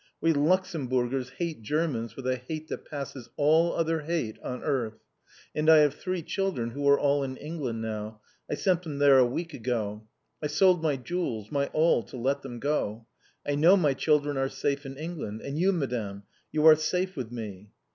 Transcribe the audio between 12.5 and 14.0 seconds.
go. I know my